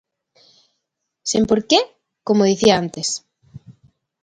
Sen 1.31 1.43
por 1.49 1.59
que, 1.69 1.79
como 2.27 2.49
dicía 2.51 2.75
antes. 2.83 3.07